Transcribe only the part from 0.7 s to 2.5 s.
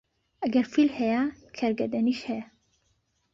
فیل هەیە، کەرگەدەنیش هەیە